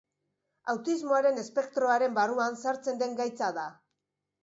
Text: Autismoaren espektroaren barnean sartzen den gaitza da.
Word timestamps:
Autismoaren 0.73 1.37
espektroaren 1.43 2.17
barnean 2.19 2.61
sartzen 2.67 3.01
den 3.07 3.17
gaitza 3.25 3.55
da. 3.63 3.73